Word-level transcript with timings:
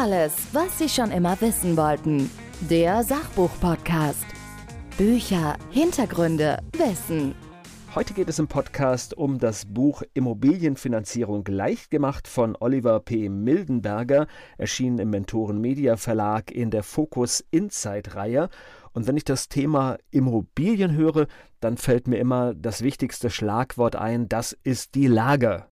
Alles, 0.00 0.32
was 0.52 0.78
Sie 0.78 0.88
schon 0.88 1.10
immer 1.10 1.38
wissen 1.42 1.76
wollten. 1.76 2.30
Der 2.70 3.04
Sachbuch-Podcast. 3.04 4.24
Bücher, 4.96 5.58
Hintergründe, 5.70 6.56
Wissen. 6.72 7.34
Heute 7.94 8.14
geht 8.14 8.30
es 8.30 8.38
im 8.38 8.48
Podcast 8.48 9.12
um 9.12 9.38
das 9.38 9.66
Buch 9.66 10.02
Immobilienfinanzierung 10.14 11.44
leicht 11.46 11.90
gemacht 11.90 12.28
von 12.28 12.56
Oliver 12.58 13.00
P. 13.00 13.28
Mildenberger, 13.28 14.26
erschienen 14.56 15.00
im 15.00 15.10
Mentoren 15.10 15.60
Media 15.60 15.98
Verlag 15.98 16.50
in 16.50 16.70
der 16.70 16.82
Focus 16.82 17.44
Insight 17.50 18.14
Reihe. 18.14 18.48
Und 18.94 19.06
wenn 19.06 19.18
ich 19.18 19.24
das 19.24 19.50
Thema 19.50 19.98
Immobilien 20.10 20.96
höre, 20.96 21.26
dann 21.60 21.76
fällt 21.76 22.08
mir 22.08 22.16
immer 22.16 22.54
das 22.54 22.80
wichtigste 22.80 23.28
Schlagwort 23.28 23.96
ein, 23.96 24.30
das 24.30 24.56
ist 24.62 24.94
die 24.94 25.08
Lage. 25.08 25.66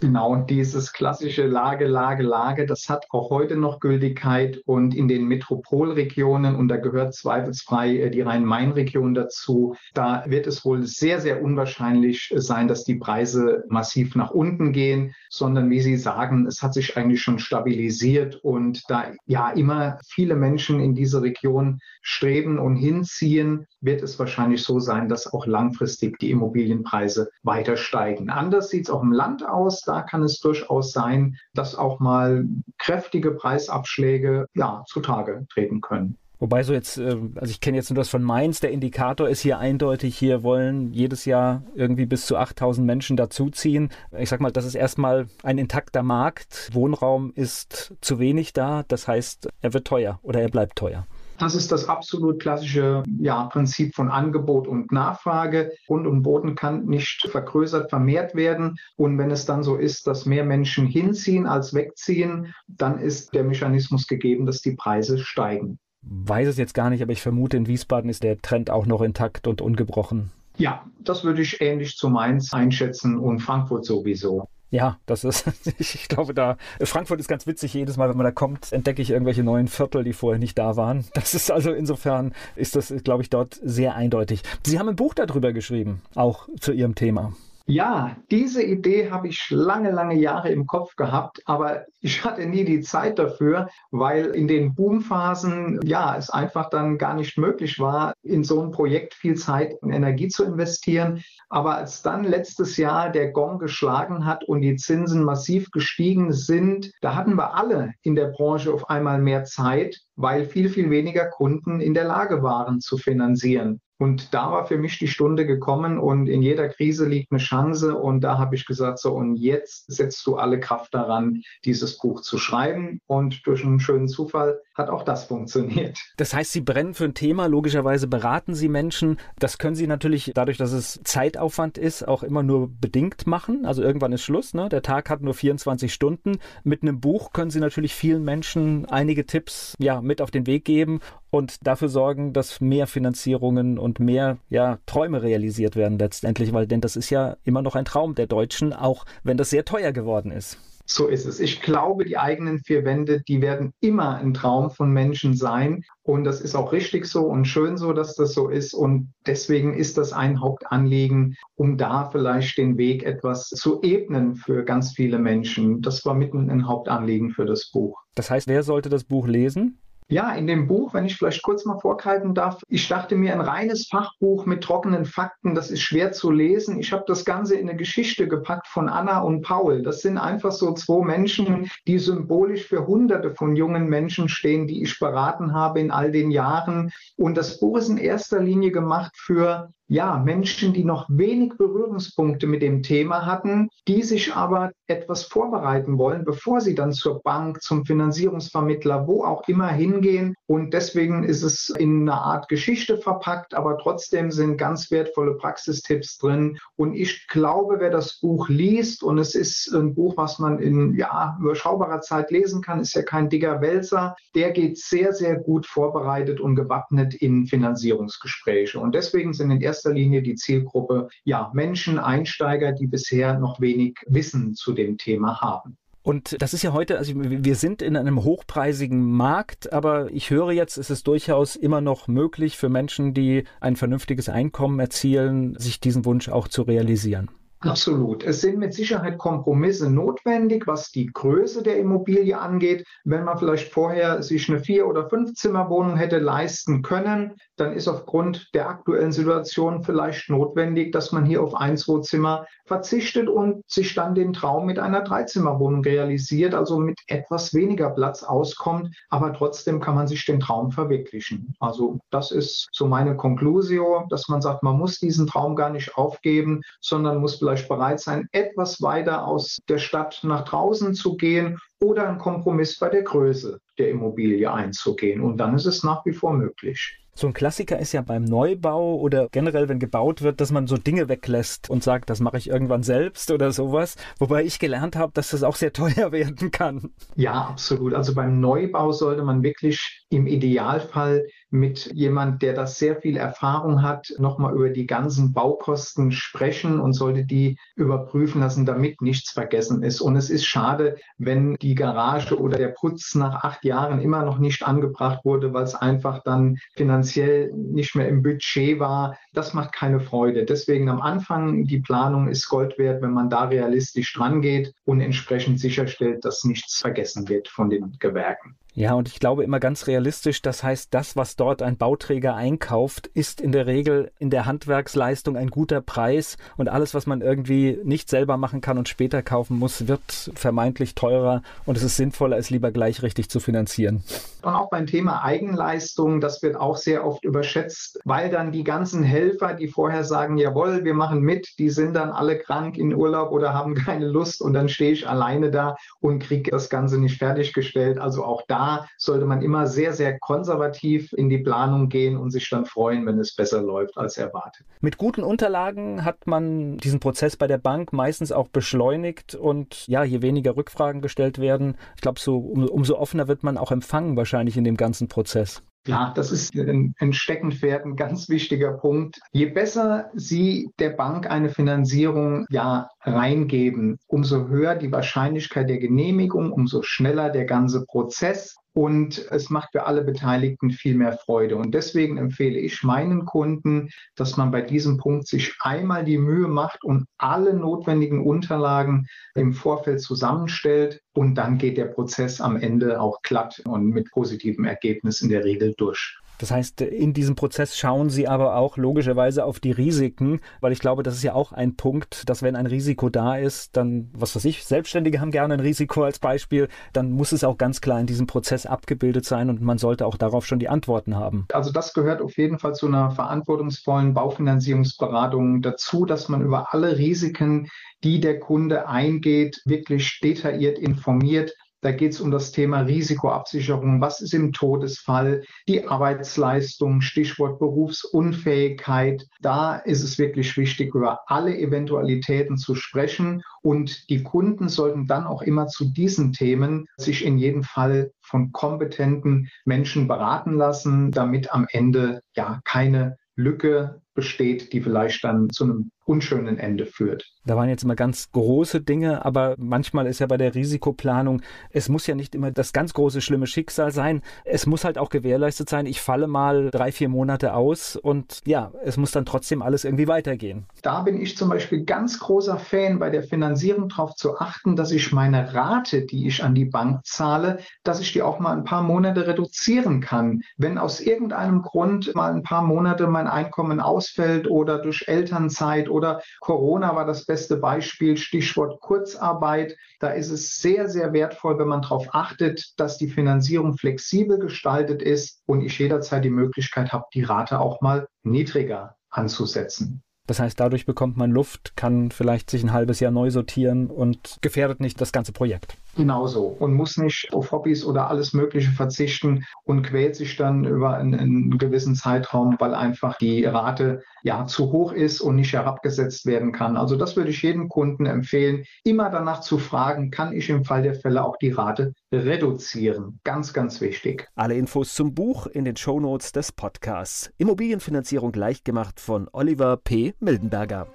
Genau, 0.00 0.36
dieses 0.36 0.94
klassische 0.94 1.46
Lage, 1.46 1.86
Lage, 1.86 2.22
Lage, 2.22 2.64
das 2.64 2.88
hat 2.88 3.04
auch 3.10 3.28
heute 3.28 3.56
noch 3.56 3.80
Gültigkeit 3.80 4.62
und 4.64 4.94
in 4.94 5.08
den 5.08 5.26
Metropolregionen, 5.26 6.56
und 6.56 6.68
da 6.68 6.78
gehört 6.78 7.14
zweifelsfrei 7.14 7.98
äh, 7.98 8.10
die 8.10 8.22
Rhein-Main-Region 8.22 9.12
dazu, 9.12 9.76
da 9.92 10.24
wird 10.26 10.46
es 10.46 10.64
wohl 10.64 10.86
sehr, 10.86 11.20
sehr 11.20 11.42
unwahrscheinlich 11.42 12.32
sein, 12.34 12.66
dass 12.66 12.84
die 12.84 12.94
Preise 12.94 13.64
massiv 13.68 14.16
nach 14.16 14.30
unten 14.30 14.72
gehen, 14.72 15.14
sondern 15.28 15.68
wie 15.68 15.82
Sie 15.82 15.98
sagen, 15.98 16.46
es 16.46 16.62
hat 16.62 16.72
sich 16.72 16.96
eigentlich 16.96 17.20
schon 17.20 17.38
stabilisiert 17.38 18.36
und 18.36 18.82
da 18.88 19.12
ja 19.26 19.50
immer 19.50 19.98
viele 20.06 20.34
Menschen 20.34 20.80
in 20.80 20.94
diese 20.94 21.20
Region 21.20 21.78
streben 22.00 22.58
und 22.58 22.76
hinziehen, 22.76 23.66
wird 23.82 24.02
es 24.02 24.18
wahrscheinlich 24.18 24.62
so 24.62 24.80
sein, 24.80 25.10
dass 25.10 25.30
auch 25.32 25.46
langfristig 25.46 26.18
die 26.18 26.30
Immobilienpreise 26.30 27.30
weiter 27.42 27.76
steigen. 27.76 28.30
Anders 28.30 28.70
sieht 28.70 28.84
es 28.84 28.90
auch 28.90 29.02
im 29.02 29.12
Land 29.12 29.46
aus. 29.46 29.59
Da 29.86 30.02
kann 30.02 30.22
es 30.22 30.40
durchaus 30.40 30.92
sein, 30.92 31.36
dass 31.54 31.74
auch 31.74 32.00
mal 32.00 32.46
kräftige 32.78 33.32
Preisabschläge 33.32 34.46
ja, 34.54 34.84
zutage 34.86 35.46
treten 35.52 35.80
können. 35.80 36.16
Wobei 36.40 36.62
so 36.62 36.72
jetzt, 36.72 36.96
äh, 36.96 37.16
also 37.34 37.50
ich 37.50 37.60
kenne 37.60 37.76
jetzt 37.76 37.90
nur 37.90 37.96
das 37.96 38.08
von 38.08 38.22
Mainz, 38.22 38.60
der 38.60 38.70
Indikator 38.70 39.28
ist 39.28 39.42
hier 39.42 39.58
eindeutig, 39.58 40.16
hier 40.16 40.42
wollen 40.42 40.92
jedes 40.92 41.26
Jahr 41.26 41.62
irgendwie 41.74 42.06
bis 42.06 42.24
zu 42.24 42.38
8000 42.38 42.86
Menschen 42.86 43.16
dazuziehen. 43.18 43.90
Ich 44.18 44.30
sag 44.30 44.40
mal, 44.40 44.50
das 44.50 44.64
ist 44.64 44.74
erstmal 44.74 45.26
ein 45.42 45.58
intakter 45.58 46.02
Markt. 46.02 46.70
Wohnraum 46.72 47.32
ist 47.34 47.94
zu 48.00 48.18
wenig 48.18 48.54
da, 48.54 48.84
das 48.88 49.06
heißt, 49.06 49.48
er 49.60 49.74
wird 49.74 49.86
teuer 49.86 50.18
oder 50.22 50.40
er 50.40 50.48
bleibt 50.48 50.76
teuer. 50.76 51.06
Das 51.40 51.54
ist 51.54 51.72
das 51.72 51.88
absolut 51.88 52.38
klassische 52.38 53.02
ja, 53.18 53.44
Prinzip 53.44 53.94
von 53.94 54.10
Angebot 54.10 54.68
und 54.68 54.92
Nachfrage. 54.92 55.72
Grund 55.86 56.06
und 56.06 56.22
Boden 56.22 56.54
kann 56.54 56.84
nicht 56.84 57.26
vergrößert, 57.30 57.88
vermehrt 57.88 58.34
werden. 58.34 58.76
Und 58.96 59.16
wenn 59.16 59.30
es 59.30 59.46
dann 59.46 59.62
so 59.62 59.76
ist, 59.76 60.06
dass 60.06 60.26
mehr 60.26 60.44
Menschen 60.44 60.86
hinziehen 60.86 61.46
als 61.46 61.72
wegziehen, 61.72 62.54
dann 62.68 62.98
ist 62.98 63.32
der 63.32 63.44
Mechanismus 63.44 64.06
gegeben, 64.06 64.44
dass 64.44 64.60
die 64.60 64.76
Preise 64.76 65.18
steigen. 65.18 65.78
Weiß 66.02 66.46
es 66.46 66.58
jetzt 66.58 66.74
gar 66.74 66.90
nicht, 66.90 67.02
aber 67.02 67.12
ich 67.12 67.22
vermute, 67.22 67.56
in 67.56 67.66
Wiesbaden 67.66 68.10
ist 68.10 68.22
der 68.22 68.36
Trend 68.42 68.68
auch 68.68 68.84
noch 68.84 69.00
intakt 69.00 69.46
und 69.46 69.62
ungebrochen. 69.62 70.30
Ja, 70.58 70.84
das 70.98 71.24
würde 71.24 71.40
ich 71.40 71.62
ähnlich 71.62 71.96
zu 71.96 72.10
Mainz 72.10 72.52
einschätzen 72.52 73.18
und 73.18 73.40
Frankfurt 73.40 73.86
sowieso. 73.86 74.46
Ja, 74.70 74.98
das 75.06 75.24
ist, 75.24 75.44
ich 75.78 76.08
glaube, 76.08 76.34
da, 76.34 76.56
Frankfurt 76.80 77.20
ist 77.20 77.28
ganz 77.28 77.46
witzig. 77.46 77.74
Jedes 77.74 77.96
Mal, 77.96 78.08
wenn 78.08 78.16
man 78.16 78.24
da 78.24 78.30
kommt, 78.30 78.72
entdecke 78.72 79.02
ich 79.02 79.10
irgendwelche 79.10 79.42
neuen 79.42 79.68
Viertel, 79.68 80.04
die 80.04 80.12
vorher 80.12 80.38
nicht 80.38 80.58
da 80.58 80.76
waren. 80.76 81.04
Das 81.20 81.34
ist 81.34 81.50
also 81.50 81.72
insofern, 81.72 82.32
ist 82.56 82.76
das, 82.76 82.92
glaube 83.04 83.22
ich, 83.22 83.30
dort 83.30 83.60
sehr 83.62 83.94
eindeutig. 83.94 84.42
Sie 84.64 84.78
haben 84.78 84.88
ein 84.88 84.96
Buch 84.96 85.12
darüber 85.14 85.52
geschrieben, 85.52 86.00
auch 86.14 86.48
zu 86.60 86.72
Ihrem 86.72 86.94
Thema. 86.94 87.32
Ja, 87.70 88.16
diese 88.32 88.64
Idee 88.64 89.12
habe 89.12 89.28
ich 89.28 89.48
lange, 89.48 89.92
lange 89.92 90.16
Jahre 90.16 90.50
im 90.50 90.66
Kopf 90.66 90.96
gehabt, 90.96 91.40
aber 91.44 91.84
ich 92.00 92.24
hatte 92.24 92.44
nie 92.46 92.64
die 92.64 92.80
Zeit 92.80 93.20
dafür, 93.20 93.68
weil 93.92 94.26
in 94.26 94.48
den 94.48 94.74
Boomphasen, 94.74 95.78
ja, 95.84 96.16
es 96.16 96.30
einfach 96.30 96.68
dann 96.68 96.98
gar 96.98 97.14
nicht 97.14 97.38
möglich 97.38 97.78
war, 97.78 98.12
in 98.24 98.42
so 98.42 98.60
ein 98.60 98.72
Projekt 98.72 99.14
viel 99.14 99.36
Zeit 99.36 99.80
und 99.82 99.92
Energie 99.92 100.26
zu 100.26 100.42
investieren. 100.42 101.22
Aber 101.48 101.76
als 101.76 102.02
dann 102.02 102.24
letztes 102.24 102.76
Jahr 102.76 103.08
der 103.08 103.30
Gong 103.30 103.60
geschlagen 103.60 104.26
hat 104.26 104.42
und 104.42 104.62
die 104.62 104.74
Zinsen 104.74 105.22
massiv 105.22 105.70
gestiegen 105.70 106.32
sind, 106.32 106.90
da 107.02 107.14
hatten 107.14 107.36
wir 107.36 107.54
alle 107.54 107.92
in 108.02 108.16
der 108.16 108.32
Branche 108.32 108.74
auf 108.74 108.90
einmal 108.90 109.20
mehr 109.20 109.44
Zeit, 109.44 109.96
weil 110.16 110.44
viel, 110.44 110.70
viel 110.70 110.90
weniger 110.90 111.26
Kunden 111.26 111.80
in 111.80 111.94
der 111.94 112.04
Lage 112.04 112.42
waren 112.42 112.80
zu 112.80 112.96
finanzieren. 112.96 113.80
Und 114.00 114.32
da 114.32 114.50
war 114.50 114.64
für 114.64 114.78
mich 114.78 114.98
die 114.98 115.08
Stunde 115.08 115.44
gekommen 115.44 115.98
und 115.98 116.26
in 116.26 116.40
jeder 116.40 116.70
Krise 116.70 117.06
liegt 117.06 117.30
eine 117.30 117.38
Chance. 117.38 117.94
Und 117.94 118.22
da 118.22 118.38
habe 118.38 118.54
ich 118.54 118.64
gesagt, 118.64 118.98
so, 118.98 119.12
und 119.12 119.36
jetzt 119.36 119.92
setzt 119.92 120.26
du 120.26 120.36
alle 120.36 120.58
Kraft 120.58 120.94
daran, 120.94 121.42
dieses 121.66 121.98
Buch 121.98 122.22
zu 122.22 122.38
schreiben. 122.38 123.02
Und 123.06 123.46
durch 123.46 123.62
einen 123.62 123.78
schönen 123.78 124.08
Zufall 124.08 124.62
hat 124.74 124.88
auch 124.88 125.02
das 125.02 125.26
funktioniert. 125.26 125.98
Das 126.16 126.32
heißt, 126.32 126.52
Sie 126.52 126.62
brennen 126.62 126.94
für 126.94 127.04
ein 127.04 127.12
Thema, 127.12 127.44
logischerweise 127.44 128.06
beraten 128.06 128.54
Sie 128.54 128.70
Menschen. 128.70 129.18
Das 129.38 129.58
können 129.58 129.76
Sie 129.76 129.86
natürlich 129.86 130.32
dadurch, 130.34 130.56
dass 130.56 130.72
es 130.72 131.00
Zeitaufwand 131.04 131.76
ist, 131.76 132.08
auch 132.08 132.22
immer 132.22 132.42
nur 132.42 132.70
bedingt 132.70 133.26
machen. 133.26 133.66
Also 133.66 133.82
irgendwann 133.82 134.12
ist 134.12 134.22
Schluss. 134.22 134.54
Ne? 134.54 134.70
Der 134.70 134.80
Tag 134.80 135.10
hat 135.10 135.20
nur 135.20 135.34
24 135.34 135.92
Stunden. 135.92 136.38
Mit 136.64 136.80
einem 136.80 137.00
Buch 137.00 137.34
können 137.34 137.50
Sie 137.50 137.60
natürlich 137.60 137.94
vielen 137.94 138.24
Menschen 138.24 138.86
einige 138.86 139.26
Tipps 139.26 139.76
ja, 139.78 140.00
mit 140.00 140.22
auf 140.22 140.30
den 140.30 140.46
Weg 140.46 140.64
geben 140.64 141.00
und 141.30 141.66
dafür 141.66 141.88
sorgen, 141.88 142.32
dass 142.32 142.60
mehr 142.60 142.86
Finanzierungen 142.86 143.78
und 143.78 144.00
mehr 144.00 144.38
ja, 144.48 144.78
Träume 144.86 145.22
realisiert 145.22 145.76
werden 145.76 145.98
letztendlich, 145.98 146.52
weil 146.52 146.66
denn 146.66 146.80
das 146.80 146.96
ist 146.96 147.10
ja 147.10 147.36
immer 147.44 147.62
noch 147.62 147.76
ein 147.76 147.84
Traum 147.84 148.14
der 148.14 148.26
Deutschen, 148.26 148.72
auch 148.72 149.04
wenn 149.22 149.36
das 149.36 149.50
sehr 149.50 149.64
teuer 149.64 149.92
geworden 149.92 150.30
ist. 150.32 150.58
So 150.92 151.06
ist 151.06 151.24
es. 151.24 151.38
Ich 151.38 151.62
glaube, 151.62 152.04
die 152.04 152.18
eigenen 152.18 152.58
vier 152.58 152.84
Wände, 152.84 153.22
die 153.28 153.40
werden 153.40 153.72
immer 153.78 154.16
ein 154.16 154.34
Traum 154.34 154.72
von 154.72 154.90
Menschen 154.90 155.36
sein. 155.36 155.84
Und 156.02 156.24
das 156.24 156.40
ist 156.40 156.56
auch 156.56 156.72
richtig 156.72 157.06
so 157.06 157.26
und 157.26 157.44
schön 157.44 157.76
so, 157.76 157.92
dass 157.92 158.16
das 158.16 158.34
so 158.34 158.48
ist. 158.48 158.74
Und 158.74 159.12
deswegen 159.24 159.74
ist 159.74 159.98
das 159.98 160.12
ein 160.12 160.40
Hauptanliegen, 160.40 161.36
um 161.54 161.76
da 161.76 162.10
vielleicht 162.10 162.58
den 162.58 162.76
Weg 162.76 163.04
etwas 163.04 163.50
zu 163.50 163.80
ebnen 163.82 164.34
für 164.34 164.64
ganz 164.64 164.92
viele 164.92 165.20
Menschen. 165.20 165.80
Das 165.80 166.04
war 166.04 166.14
mitten 166.14 166.50
ein 166.50 166.66
Hauptanliegen 166.66 167.30
für 167.30 167.46
das 167.46 167.70
Buch. 167.70 167.96
Das 168.16 168.28
heißt, 168.28 168.48
wer 168.48 168.64
sollte 168.64 168.88
das 168.88 169.04
Buch 169.04 169.28
lesen? 169.28 169.78
Ja, 170.10 170.32
in 170.32 170.48
dem 170.48 170.66
Buch, 170.66 170.92
wenn 170.92 171.06
ich 171.06 171.16
vielleicht 171.16 171.40
kurz 171.42 171.64
mal 171.64 171.78
vorgreifen 171.78 172.34
darf, 172.34 172.60
ich 172.68 172.88
dachte 172.88 173.14
mir, 173.14 173.32
ein 173.32 173.40
reines 173.40 173.86
Fachbuch 173.86 174.44
mit 174.44 174.60
trockenen 174.60 175.04
Fakten, 175.04 175.54
das 175.54 175.70
ist 175.70 175.82
schwer 175.82 176.10
zu 176.10 176.32
lesen. 176.32 176.80
Ich 176.80 176.92
habe 176.92 177.04
das 177.06 177.24
Ganze 177.24 177.54
in 177.54 177.68
eine 177.68 177.78
Geschichte 177.78 178.26
gepackt 178.26 178.66
von 178.66 178.88
Anna 178.88 179.20
und 179.20 179.42
Paul. 179.42 179.82
Das 179.82 180.00
sind 180.00 180.18
einfach 180.18 180.50
so 180.50 180.74
zwei 180.74 181.04
Menschen, 181.04 181.70
die 181.86 182.00
symbolisch 182.00 182.66
für 182.66 182.88
hunderte 182.88 183.30
von 183.30 183.54
jungen 183.54 183.88
Menschen 183.88 184.28
stehen, 184.28 184.66
die 184.66 184.82
ich 184.82 184.98
beraten 184.98 185.54
habe 185.54 185.78
in 185.78 185.92
all 185.92 186.10
den 186.10 186.32
Jahren. 186.32 186.90
Und 187.16 187.36
das 187.36 187.60
Buch 187.60 187.78
ist 187.78 187.88
in 187.88 187.96
erster 187.96 188.40
Linie 188.40 188.72
gemacht 188.72 189.12
für 189.14 189.72
ja, 189.90 190.22
Menschen, 190.24 190.72
die 190.72 190.84
noch 190.84 191.06
wenig 191.08 191.54
Berührungspunkte 191.58 192.46
mit 192.46 192.62
dem 192.62 192.84
Thema 192.84 193.26
hatten, 193.26 193.68
die 193.88 194.04
sich 194.04 194.32
aber 194.32 194.70
etwas 194.86 195.24
vorbereiten 195.24 195.98
wollen, 195.98 196.24
bevor 196.24 196.60
sie 196.60 196.76
dann 196.76 196.92
zur 196.92 197.20
Bank, 197.22 197.60
zum 197.60 197.84
Finanzierungsvermittler, 197.84 199.08
wo 199.08 199.24
auch 199.24 199.48
immer 199.48 199.66
hingehen. 199.66 200.34
Und 200.46 200.74
deswegen 200.74 201.24
ist 201.24 201.42
es 201.42 201.70
in 201.70 202.02
einer 202.02 202.22
Art 202.22 202.48
Geschichte 202.48 202.98
verpackt, 202.98 203.52
aber 203.52 203.78
trotzdem 203.78 204.30
sind 204.30 204.58
ganz 204.58 204.92
wertvolle 204.92 205.34
Praxistipps 205.34 206.18
drin. 206.18 206.56
Und 206.76 206.94
ich 206.94 207.26
glaube, 207.26 207.78
wer 207.80 207.90
das 207.90 208.20
Buch 208.20 208.48
liest, 208.48 209.02
und 209.02 209.18
es 209.18 209.34
ist 209.34 209.74
ein 209.74 209.94
Buch, 209.96 210.16
was 210.16 210.38
man 210.38 210.60
in 210.60 210.94
ja, 210.94 211.36
überschaubarer 211.40 212.00
Zeit 212.00 212.30
lesen 212.30 212.62
kann, 212.62 212.78
ist 212.78 212.94
ja 212.94 213.02
kein 213.02 213.28
dicker 213.28 213.60
Wälzer, 213.60 214.14
der 214.36 214.52
geht 214.52 214.78
sehr, 214.78 215.12
sehr 215.12 215.34
gut 215.34 215.66
vorbereitet 215.66 216.38
und 216.38 216.54
gewappnet 216.54 217.12
in 217.12 217.46
Finanzierungsgespräche. 217.46 218.78
Und 218.78 218.94
deswegen 218.94 219.32
sind 219.32 219.50
in 219.50 219.60
erster 219.60 219.79
erster 219.80 219.94
Linie 219.94 220.22
die 220.22 220.34
Zielgruppe, 220.34 221.08
ja, 221.24 221.50
Menschen, 221.54 221.98
Einsteiger, 221.98 222.72
die 222.72 222.86
bisher 222.86 223.38
noch 223.38 223.60
wenig 223.60 223.96
Wissen 224.06 224.54
zu 224.54 224.72
dem 224.72 224.98
Thema 224.98 225.40
haben. 225.40 225.78
Und 226.02 226.40
das 226.40 226.54
ist 226.54 226.62
ja 226.62 226.72
heute, 226.72 226.98
also 226.98 227.12
wir 227.14 227.54
sind 227.56 227.82
in 227.82 227.96
einem 227.96 228.24
hochpreisigen 228.24 229.10
Markt, 229.10 229.72
aber 229.72 230.10
ich 230.10 230.30
höre 230.30 230.52
jetzt, 230.52 230.78
es 230.78 230.90
ist 230.90 231.06
durchaus 231.06 231.56
immer 231.56 231.80
noch 231.80 232.08
möglich 232.08 232.56
für 232.56 232.68
Menschen, 232.68 233.12
die 233.12 233.44
ein 233.60 233.76
vernünftiges 233.76 234.28
Einkommen 234.28 234.80
erzielen, 234.80 235.58
sich 235.58 235.78
diesen 235.78 236.04
Wunsch 236.04 236.28
auch 236.28 236.48
zu 236.48 236.62
realisieren. 236.62 237.30
Absolut. 237.62 238.24
Es 238.24 238.40
sind 238.40 238.58
mit 238.58 238.72
Sicherheit 238.72 239.18
Kompromisse 239.18 239.90
notwendig, 239.90 240.66
was 240.66 240.92
die 240.92 241.06
Größe 241.06 241.62
der 241.62 241.78
Immobilie 241.78 242.38
angeht. 242.38 242.86
Wenn 243.04 243.24
man 243.24 243.36
vielleicht 243.36 243.70
vorher 243.70 244.22
sich 244.22 244.48
eine 244.48 244.60
Vier- 244.60 244.86
oder 244.86 245.10
Fünf-Zimmer-Wohnung 245.10 245.96
hätte 245.96 246.18
leisten 246.20 246.80
können, 246.80 247.34
dann 247.56 247.74
ist 247.74 247.86
aufgrund 247.86 248.48
der 248.54 248.70
aktuellen 248.70 249.12
Situation 249.12 249.82
vielleicht 249.82 250.30
notwendig, 250.30 250.92
dass 250.92 251.12
man 251.12 251.26
hier 251.26 251.42
auf 251.42 251.54
ein, 251.54 251.76
zwei 251.76 252.00
Zimmer 252.00 252.46
verzichtet 252.64 253.28
und 253.28 253.62
sich 253.70 253.94
dann 253.94 254.14
den 254.14 254.32
Traum 254.32 254.64
mit 254.64 254.78
einer 254.78 255.02
Dreizimmerwohnung 255.02 255.84
realisiert, 255.84 256.54
also 256.54 256.78
mit 256.78 256.98
etwas 257.08 257.52
weniger 257.52 257.90
Platz 257.90 258.22
auskommt, 258.22 258.96
aber 259.10 259.34
trotzdem 259.34 259.80
kann 259.80 259.96
man 259.96 260.06
sich 260.06 260.24
den 260.24 260.40
Traum 260.40 260.70
verwirklichen. 260.70 261.54
Also 261.60 261.98
das 262.10 262.30
ist 262.30 262.68
so 262.72 262.86
meine 262.86 263.16
Konklusion, 263.16 264.08
dass 264.08 264.28
man 264.28 264.40
sagt, 264.40 264.62
man 264.62 264.78
muss 264.78 264.98
diesen 264.98 265.26
Traum 265.26 265.56
gar 265.56 265.68
nicht 265.68 265.96
aufgeben, 265.96 266.62
sondern 266.80 267.18
muss 267.18 267.36
vielleicht 267.36 267.49
bereit 267.68 268.00
sein, 268.00 268.28
etwas 268.32 268.80
weiter 268.82 269.26
aus 269.26 269.58
der 269.68 269.78
Stadt 269.78 270.20
nach 270.22 270.44
draußen 270.44 270.94
zu 270.94 271.16
gehen 271.16 271.58
oder 271.80 272.08
einen 272.08 272.18
Kompromiss 272.18 272.78
bei 272.78 272.88
der 272.88 273.02
Größe 273.02 273.60
der 273.78 273.90
Immobilie 273.90 274.52
einzugehen. 274.52 275.20
Und 275.20 275.38
dann 275.38 275.54
ist 275.54 275.66
es 275.66 275.82
nach 275.82 276.04
wie 276.04 276.12
vor 276.12 276.32
möglich. 276.32 277.00
So 277.20 277.26
ein 277.26 277.34
Klassiker 277.34 277.78
ist 277.78 277.92
ja 277.92 278.00
beim 278.00 278.24
Neubau 278.24 278.96
oder 278.96 279.28
generell, 279.30 279.68
wenn 279.68 279.78
gebaut 279.78 280.22
wird, 280.22 280.40
dass 280.40 280.52
man 280.52 280.66
so 280.66 280.78
Dinge 280.78 281.08
weglässt 281.10 281.68
und 281.68 281.82
sagt, 281.82 282.08
das 282.08 282.20
mache 282.20 282.38
ich 282.38 282.48
irgendwann 282.48 282.82
selbst 282.82 283.30
oder 283.30 283.52
sowas. 283.52 283.96
Wobei 284.18 284.42
ich 284.44 284.58
gelernt 284.58 284.96
habe, 284.96 285.12
dass 285.12 285.30
das 285.30 285.42
auch 285.42 285.56
sehr 285.56 285.72
teuer 285.72 286.12
werden 286.12 286.50
kann. 286.50 286.90
Ja, 287.16 287.34
absolut. 287.34 287.92
Also 287.92 288.14
beim 288.14 288.40
Neubau 288.40 288.92
sollte 288.92 289.22
man 289.22 289.42
wirklich 289.42 290.06
im 290.08 290.26
Idealfall 290.26 291.26
mit 291.50 291.92
jemand, 291.94 292.42
der 292.42 292.54
das 292.54 292.78
sehr 292.78 292.96
viel 292.96 293.16
Erfahrung 293.16 293.82
hat, 293.82 294.12
nochmal 294.18 294.54
über 294.54 294.70
die 294.70 294.86
ganzen 294.86 295.32
Baukosten 295.32 296.12
sprechen 296.12 296.80
und 296.80 296.92
sollte 296.92 297.24
die 297.24 297.58
überprüfen 297.74 298.40
lassen, 298.40 298.64
damit 298.64 299.02
nichts 299.02 299.32
vergessen 299.32 299.82
ist. 299.82 300.00
Und 300.00 300.16
es 300.16 300.30
ist 300.30 300.46
schade, 300.46 300.96
wenn 301.18 301.56
die 301.56 301.74
Garage 301.74 302.38
oder 302.38 302.56
der 302.56 302.68
Putz 302.68 303.14
nach 303.14 303.42
acht 303.42 303.64
Jahren 303.64 304.00
immer 304.00 304.24
noch 304.24 304.38
nicht 304.38 304.62
angebracht 304.64 305.24
wurde, 305.24 305.52
weil 305.52 305.64
es 305.64 305.74
einfach 305.74 306.22
dann 306.22 306.58
finanziell 306.74 307.52
nicht 307.52 307.96
mehr 307.96 308.08
im 308.08 308.22
Budget 308.22 308.78
war. 308.78 309.18
Das 309.32 309.52
macht 309.52 309.72
keine 309.72 310.00
Freude. 310.00 310.44
Deswegen 310.44 310.88
am 310.88 311.00
Anfang 311.00 311.64
die 311.64 311.80
Planung 311.80 312.28
ist 312.28 312.48
Gold 312.48 312.78
wert, 312.78 313.02
wenn 313.02 313.12
man 313.12 313.28
da 313.28 313.44
realistisch 313.44 314.12
dran 314.14 314.40
geht 314.40 314.72
und 314.84 315.00
entsprechend 315.00 315.58
sicherstellt, 315.58 316.24
dass 316.24 316.44
nichts 316.44 316.78
vergessen 316.78 317.28
wird 317.28 317.48
von 317.48 317.70
den 317.70 317.96
Gewerken. 317.98 318.56
Ja, 318.80 318.94
und 318.94 319.08
ich 319.08 319.20
glaube 319.20 319.44
immer 319.44 319.60
ganz 319.60 319.88
realistisch, 319.88 320.40
das 320.40 320.62
heißt, 320.62 320.94
das, 320.94 321.14
was 321.14 321.36
dort 321.36 321.60
ein 321.60 321.76
Bauträger 321.76 322.34
einkauft, 322.34 323.08
ist 323.08 323.42
in 323.42 323.52
der 323.52 323.66
Regel 323.66 324.10
in 324.18 324.30
der 324.30 324.46
Handwerksleistung 324.46 325.36
ein 325.36 325.50
guter 325.50 325.82
Preis 325.82 326.38
und 326.56 326.70
alles, 326.70 326.94
was 326.94 327.06
man 327.06 327.20
irgendwie 327.20 327.78
nicht 327.84 328.08
selber 328.08 328.38
machen 328.38 328.62
kann 328.62 328.78
und 328.78 328.88
später 328.88 329.22
kaufen 329.22 329.58
muss, 329.58 329.86
wird 329.86 330.30
vermeintlich 330.34 330.94
teurer 330.94 331.42
und 331.66 331.76
es 331.76 331.82
ist 331.82 331.98
sinnvoller, 331.98 332.38
es 332.38 332.48
lieber 332.48 332.70
gleich 332.70 333.02
richtig 333.02 333.28
zu 333.28 333.38
finanzieren. 333.38 334.02
Und 334.40 334.54
auch 334.54 334.70
beim 334.70 334.86
Thema 334.86 335.22
Eigenleistung, 335.22 336.22
das 336.22 336.42
wird 336.42 336.56
auch 336.56 336.78
sehr 336.78 337.06
oft 337.06 337.22
überschätzt, 337.22 338.00
weil 338.06 338.30
dann 338.30 338.50
die 338.50 338.64
ganzen 338.64 339.02
Helfer, 339.02 339.52
die 339.52 339.68
vorher 339.68 340.04
sagen, 340.04 340.38
jawohl, 340.38 340.84
wir 340.84 340.94
machen 340.94 341.20
mit, 341.20 341.58
die 341.58 341.68
sind 341.68 341.92
dann 341.92 342.08
alle 342.08 342.38
krank 342.38 342.78
in 342.78 342.94
Urlaub 342.94 343.30
oder 343.30 343.52
haben 343.52 343.74
keine 343.86 344.06
Lust 344.06 344.40
und 344.40 344.54
dann 344.54 344.70
stehe 344.70 344.92
ich 344.92 345.06
alleine 345.06 345.50
da 345.50 345.76
und 346.00 346.22
kriege 346.22 346.50
das 346.50 346.70
Ganze 346.70 346.98
nicht 346.98 347.18
fertiggestellt. 347.18 347.98
Also 347.98 348.24
auch 348.24 348.40
da 348.48 348.69
sollte 348.98 349.26
man 349.26 349.42
immer 349.42 349.66
sehr, 349.66 349.92
sehr 349.92 350.18
konservativ 350.18 351.12
in 351.12 351.28
die 351.28 351.38
Planung 351.38 351.88
gehen 351.88 352.16
und 352.16 352.30
sich 352.30 352.48
dann 352.50 352.66
freuen, 352.66 353.06
wenn 353.06 353.18
es 353.18 353.34
besser 353.34 353.62
läuft 353.62 353.96
als 353.96 354.16
erwartet. 354.16 354.66
Mit 354.80 354.98
guten 354.98 355.22
Unterlagen 355.22 356.04
hat 356.04 356.26
man 356.26 356.78
diesen 356.78 357.00
Prozess 357.00 357.36
bei 357.36 357.46
der 357.46 357.58
Bank 357.58 357.92
meistens 357.92 358.32
auch 358.32 358.48
beschleunigt 358.48 359.34
und 359.34 359.86
ja, 359.86 360.04
je 360.04 360.22
weniger 360.22 360.56
Rückfragen 360.56 361.00
gestellt 361.00 361.38
werden, 361.38 361.76
ich 361.96 362.02
glaube, 362.02 362.20
so, 362.20 362.38
um, 362.38 362.68
umso 362.68 362.96
offener 362.96 363.28
wird 363.28 363.42
man 363.42 363.56
auch 363.58 363.72
empfangen 363.72 364.16
wahrscheinlich 364.16 364.56
in 364.56 364.64
dem 364.64 364.76
ganzen 364.76 365.08
Prozess. 365.08 365.62
Ja, 365.86 366.12
das 366.14 366.30
ist 366.30 366.54
ein, 366.54 366.94
ein 366.98 367.12
Steckenpferd, 367.14 367.86
ein 367.86 367.96
ganz 367.96 368.28
wichtiger 368.28 368.72
Punkt. 368.72 369.18
Je 369.32 369.46
besser 369.46 370.10
Sie 370.12 370.70
der 370.78 370.90
Bank 370.90 371.30
eine 371.30 371.48
Finanzierung 371.48 372.44
ja 372.50 372.88
reingeben, 373.00 373.98
umso 374.06 374.48
höher 374.48 374.74
die 374.74 374.92
Wahrscheinlichkeit 374.92 375.70
der 375.70 375.78
Genehmigung, 375.78 376.52
umso 376.52 376.82
schneller 376.82 377.30
der 377.30 377.46
ganze 377.46 377.86
Prozess 377.86 378.56
und 378.80 379.26
es 379.30 379.50
macht 379.50 379.72
für 379.72 379.84
alle 379.84 380.02
Beteiligten 380.02 380.70
viel 380.70 380.94
mehr 380.94 381.12
Freude. 381.12 381.56
Und 381.56 381.74
deswegen 381.74 382.16
empfehle 382.16 382.58
ich 382.58 382.82
meinen 382.82 383.26
Kunden, 383.26 383.90
dass 384.16 384.38
man 384.38 384.50
bei 384.50 384.62
diesem 384.62 384.96
Punkt 384.96 385.26
sich 385.26 385.52
einmal 385.60 386.02
die 386.02 386.16
Mühe 386.16 386.48
macht 386.48 386.82
und 386.82 387.04
alle 387.18 387.52
notwendigen 387.52 388.24
Unterlagen 388.24 389.06
im 389.34 389.52
Vorfeld 389.52 390.00
zusammenstellt 390.00 391.02
und 391.12 391.34
dann 391.34 391.58
geht 391.58 391.76
der 391.76 391.84
Prozess 391.84 392.40
am 392.40 392.56
Ende 392.56 393.02
auch 393.02 393.20
glatt 393.20 393.60
und 393.66 393.90
mit 393.90 394.10
positivem 394.12 394.64
Ergebnis 394.64 395.20
in 395.20 395.28
der 395.28 395.44
Regel 395.44 395.74
durch. 395.76 396.18
Das 396.40 396.50
heißt, 396.50 396.80
in 396.80 397.12
diesem 397.12 397.34
Prozess 397.34 397.76
schauen 397.76 398.08
Sie 398.08 398.26
aber 398.26 398.56
auch 398.56 398.78
logischerweise 398.78 399.44
auf 399.44 399.60
die 399.60 399.72
Risiken, 399.72 400.40
weil 400.60 400.72
ich 400.72 400.78
glaube, 400.78 401.02
das 401.02 401.14
ist 401.14 401.22
ja 401.22 401.34
auch 401.34 401.52
ein 401.52 401.76
Punkt, 401.76 402.28
dass 402.30 402.42
wenn 402.42 402.56
ein 402.56 402.64
Risiko 402.64 403.10
da 403.10 403.36
ist, 403.36 403.76
dann, 403.76 404.08
was 404.14 404.34
weiß 404.34 404.46
ich, 404.46 404.64
Selbstständige 404.64 405.20
haben 405.20 405.32
gerne 405.32 405.52
ein 405.52 405.60
Risiko 405.60 406.02
als 406.02 406.18
Beispiel, 406.18 406.68
dann 406.94 407.12
muss 407.12 407.32
es 407.32 407.44
auch 407.44 407.58
ganz 407.58 407.82
klar 407.82 408.00
in 408.00 408.06
diesem 408.06 408.26
Prozess 408.26 408.64
abgebildet 408.64 409.26
sein 409.26 409.50
und 409.50 409.60
man 409.60 409.76
sollte 409.76 410.06
auch 410.06 410.16
darauf 410.16 410.46
schon 410.46 410.58
die 410.58 410.70
Antworten 410.70 411.14
haben. 411.14 411.44
Also 411.52 411.72
das 411.72 411.92
gehört 411.92 412.22
auf 412.22 412.38
jeden 412.38 412.58
Fall 412.58 412.74
zu 412.74 412.86
einer 412.86 413.10
verantwortungsvollen 413.10 414.14
Baufinanzierungsberatung 414.14 415.60
dazu, 415.60 416.06
dass 416.06 416.30
man 416.30 416.40
über 416.40 416.72
alle 416.72 416.96
Risiken, 416.96 417.68
die 418.02 418.18
der 418.18 418.40
Kunde 418.40 418.88
eingeht, 418.88 419.60
wirklich 419.66 420.20
detailliert 420.22 420.78
informiert, 420.78 421.54
da 421.82 421.92
geht 421.92 422.12
es 422.12 422.20
um 422.20 422.30
das 422.30 422.52
Thema 422.52 422.80
Risikoabsicherung. 422.80 424.00
Was 424.00 424.20
ist 424.20 424.34
im 424.34 424.52
Todesfall? 424.52 425.42
Die 425.66 425.86
Arbeitsleistung, 425.86 427.00
Stichwort 427.00 427.58
Berufsunfähigkeit. 427.58 429.26
Da 429.40 429.76
ist 429.76 430.02
es 430.02 430.18
wirklich 430.18 430.56
wichtig, 430.56 430.94
über 430.94 431.20
alle 431.26 431.56
Eventualitäten 431.56 432.58
zu 432.58 432.74
sprechen. 432.74 433.42
Und 433.62 434.10
die 434.10 434.22
Kunden 434.22 434.68
sollten 434.68 435.06
dann 435.06 435.26
auch 435.26 435.42
immer 435.42 435.68
zu 435.68 435.86
diesen 435.86 436.32
Themen 436.32 436.86
sich 436.96 437.24
in 437.24 437.38
jedem 437.38 437.62
Fall 437.62 438.12
von 438.20 438.52
kompetenten 438.52 439.48
Menschen 439.64 440.06
beraten 440.06 440.54
lassen, 440.54 441.10
damit 441.10 441.52
am 441.52 441.66
Ende 441.70 442.20
ja 442.34 442.60
keine 442.64 443.16
Lücke 443.36 444.02
besteht, 444.20 444.74
die 444.74 444.82
vielleicht 444.82 445.24
dann 445.24 445.48
zu 445.48 445.64
einem 445.64 445.90
unschönen 446.04 446.58
Ende 446.58 446.86
führt. 446.86 447.24
Da 447.46 447.56
waren 447.56 447.68
jetzt 447.68 447.84
immer 447.84 447.94
ganz 447.94 448.30
große 448.32 448.82
Dinge, 448.82 449.24
aber 449.24 449.54
manchmal 449.58 450.06
ist 450.06 450.18
ja 450.18 450.26
bei 450.26 450.36
der 450.36 450.54
Risikoplanung, 450.54 451.40
es 451.70 451.88
muss 451.88 452.06
ja 452.06 452.14
nicht 452.14 452.34
immer 452.34 452.50
das 452.50 452.72
ganz 452.72 452.92
große 452.92 453.20
schlimme 453.20 453.46
Schicksal 453.46 453.92
sein. 453.92 454.20
Es 454.44 454.66
muss 454.66 454.84
halt 454.84 454.98
auch 454.98 455.08
gewährleistet 455.08 455.70
sein, 455.70 455.86
ich 455.86 456.00
falle 456.00 456.26
mal 456.26 456.70
drei, 456.70 456.92
vier 456.92 457.08
Monate 457.08 457.54
aus 457.54 457.96
und 457.96 458.40
ja, 458.44 458.72
es 458.84 458.96
muss 458.96 459.12
dann 459.12 459.24
trotzdem 459.24 459.62
alles 459.62 459.84
irgendwie 459.84 460.08
weitergehen. 460.08 460.66
Da 460.82 461.02
bin 461.02 461.20
ich 461.20 461.36
zum 461.36 461.48
Beispiel 461.48 461.84
ganz 461.84 462.18
großer 462.18 462.58
Fan, 462.58 462.98
bei 462.98 463.08
der 463.08 463.22
Finanzierung 463.22 463.88
darauf 463.88 464.16
zu 464.16 464.38
achten, 464.38 464.76
dass 464.76 464.90
ich 464.90 465.12
meine 465.12 465.54
Rate, 465.54 466.04
die 466.04 466.26
ich 466.26 466.44
an 466.44 466.54
die 466.54 466.66
Bank 466.66 467.06
zahle, 467.06 467.60
dass 467.84 468.00
ich 468.00 468.12
die 468.12 468.22
auch 468.22 468.40
mal 468.40 468.56
ein 468.56 468.64
paar 468.64 468.82
Monate 468.82 469.26
reduzieren 469.26 470.00
kann. 470.00 470.42
Wenn 470.56 470.76
aus 470.76 471.00
irgendeinem 471.00 471.62
Grund 471.62 472.14
mal 472.14 472.32
ein 472.32 472.42
paar 472.42 472.62
Monate 472.62 473.06
mein 473.06 473.28
Einkommen 473.28 473.80
ausfällt 474.10 474.48
oder 474.48 474.78
durch 474.78 475.04
Elternzeit 475.06 475.88
oder 475.88 476.00
oder 476.00 476.22
Corona 476.40 476.96
war 476.96 477.04
das 477.04 477.26
beste 477.26 477.58
Beispiel, 477.58 478.16
Stichwort 478.16 478.80
Kurzarbeit. 478.80 479.76
Da 480.00 480.08
ist 480.08 480.30
es 480.30 480.56
sehr, 480.56 480.88
sehr 480.88 481.12
wertvoll, 481.12 481.58
wenn 481.58 481.68
man 481.68 481.82
darauf 481.82 482.08
achtet, 482.12 482.72
dass 482.78 482.96
die 482.96 483.08
Finanzierung 483.08 483.76
flexibel 483.76 484.38
gestaltet 484.38 485.02
ist 485.02 485.42
und 485.46 485.60
ich 485.60 485.78
jederzeit 485.78 486.24
die 486.24 486.30
Möglichkeit 486.30 486.92
habe, 486.92 487.04
die 487.12 487.22
Rate 487.22 487.60
auch 487.60 487.82
mal 487.82 488.08
niedriger 488.22 488.96
anzusetzen. 489.10 490.02
Das 490.26 490.38
heißt, 490.38 490.60
dadurch 490.60 490.86
bekommt 490.86 491.16
man 491.16 491.32
Luft, 491.32 491.76
kann 491.76 492.12
vielleicht 492.12 492.50
sich 492.50 492.62
ein 492.62 492.72
halbes 492.72 493.00
Jahr 493.00 493.10
neu 493.10 493.30
sortieren 493.30 493.88
und 493.88 494.38
gefährdet 494.40 494.80
nicht 494.80 495.00
das 495.00 495.12
ganze 495.12 495.32
Projekt. 495.32 495.76
Genauso 495.96 496.46
und 496.46 496.74
muss 496.74 496.96
nicht 496.96 497.32
auf 497.32 497.50
Hobbys 497.50 497.84
oder 497.84 498.08
alles 498.08 498.32
Mögliche 498.32 498.70
verzichten 498.70 499.44
und 499.64 499.82
quält 499.82 500.16
sich 500.16 500.36
dann 500.36 500.64
über 500.64 500.96
einen, 500.96 501.14
einen, 501.14 501.58
gewissen 501.58 501.94
Zeitraum, 501.94 502.56
weil 502.58 502.74
einfach 502.74 503.18
die 503.18 503.44
Rate 503.44 504.02
ja 504.22 504.46
zu 504.46 504.70
hoch 504.72 504.92
ist 504.92 505.20
und 505.20 505.36
nicht 505.36 505.52
herabgesetzt 505.52 506.26
werden 506.26 506.52
kann. 506.52 506.76
Also 506.76 506.96
das 506.96 507.16
würde 507.16 507.30
ich 507.30 507.42
jedem 507.42 507.68
Kunden 507.68 508.06
empfehlen, 508.06 508.64
immer 508.84 509.10
danach 509.10 509.40
zu 509.40 509.58
fragen, 509.58 510.10
kann 510.10 510.32
ich 510.32 510.48
im 510.48 510.64
Fall 510.64 510.82
der 510.82 510.94
Fälle 510.94 511.24
auch 511.24 511.36
die 511.36 511.50
Rate 511.50 511.92
reduzieren? 512.12 513.20
Ganz, 513.24 513.52
ganz 513.52 513.80
wichtig. 513.80 514.28
Alle 514.36 514.54
Infos 514.54 514.94
zum 514.94 515.14
Buch 515.14 515.46
in 515.46 515.64
den 515.64 515.76
Shownotes 515.76 516.32
des 516.32 516.52
Podcasts. 516.52 517.32
Immobilienfinanzierung 517.38 518.32
leicht 518.32 518.64
gemacht 518.64 519.00
von 519.00 519.28
Oliver 519.32 519.76
P. 519.76 520.14
Mildenberger. 520.20 520.86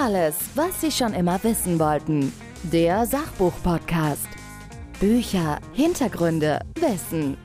Alles, 0.00 0.36
was 0.54 0.80
Sie 0.80 0.92
schon 0.92 1.12
immer 1.12 1.42
wissen 1.42 1.80
wollten. 1.80 2.32
Der 2.62 3.04
Sachbuch-Podcast. 3.04 4.28
Bücher, 5.00 5.58
Hintergründe, 5.72 6.60
Wissen 6.76 7.36